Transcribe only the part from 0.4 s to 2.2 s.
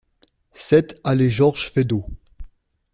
sept allée Georges Feydeau